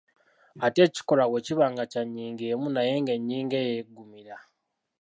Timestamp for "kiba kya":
1.45-2.01